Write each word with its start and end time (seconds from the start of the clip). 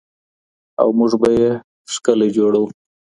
او 0.81 0.87
موږ 0.97 1.11
به 1.21 1.29
یې 1.39 1.49
ښکلی 1.93 2.29
جوړو 2.37 2.63